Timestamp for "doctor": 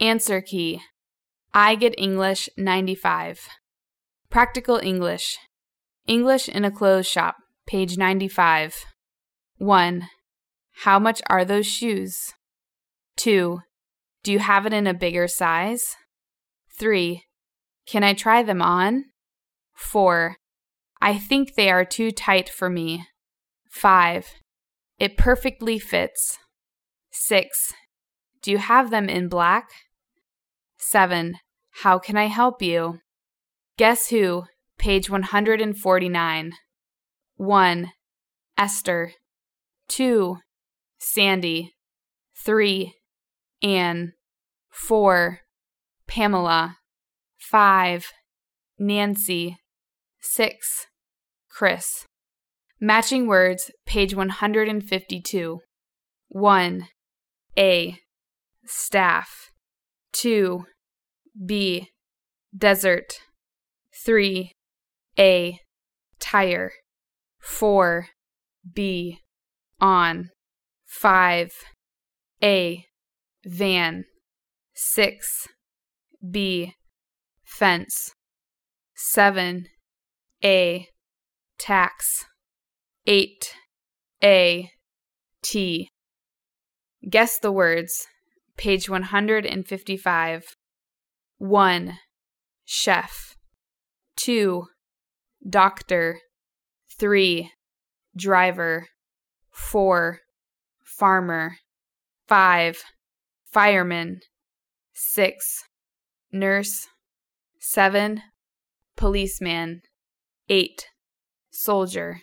95.48-96.18